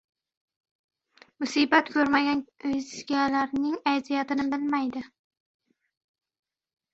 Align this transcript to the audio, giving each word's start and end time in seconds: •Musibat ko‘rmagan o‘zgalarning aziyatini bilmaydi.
•Musibat 1.43 1.91
ko‘rmagan 1.97 2.41
o‘zgalarning 2.69 3.77
aziyatini 3.93 4.47
bilmaydi. 4.55 5.05